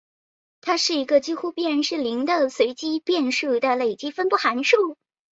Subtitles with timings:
[0.61, 4.97] 它是一个几乎必然是零的随机变数的累积分布函数。